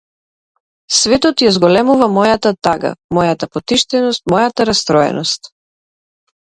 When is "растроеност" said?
4.75-5.57